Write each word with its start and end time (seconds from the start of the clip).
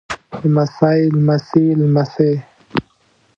لمسی 0.41 0.97
لمسي 1.13 1.65
لمسې 1.79 2.31